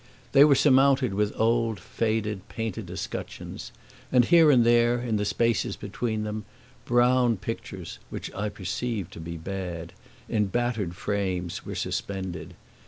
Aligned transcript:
They 0.31 0.43
were 0.43 0.55
surmounted 0.55 1.13
with 1.13 1.31
old 1.39 1.79
faded 1.79 2.49
painted 2.49 2.89
escutcheons, 2.89 3.71
and 4.11 4.25
here 4.25 4.49
and 4.49 4.65
there, 4.65 4.99
in 4.99 5.17
the 5.17 5.25
spaces 5.25 5.75
between 5.75 6.23
them, 6.23 6.43
brown 6.85 7.37
pictures, 7.37 7.99
which 8.09 8.33
I 8.33 8.49
perceived 8.49 9.13
to 9.13 9.19
be 9.19 9.37
bad, 9.37 9.93
in 10.27 10.47
battered 10.47 10.95
frames, 10.95 11.67
were 11.67 11.75
suspended. 11.75 12.55